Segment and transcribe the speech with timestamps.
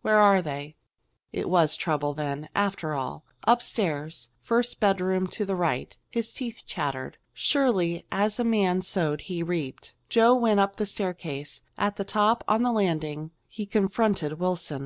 [0.00, 0.76] Where are they?"
[1.30, 3.26] It was trouble then, after all!
[3.46, 7.18] "Upstairs first bedroom to the right." His teeth chattered.
[7.34, 9.94] Surely, as a man sowed he reaped.
[10.08, 11.60] Joe went up the staircase.
[11.76, 14.82] At the top, on the landing, he confronted Wilson.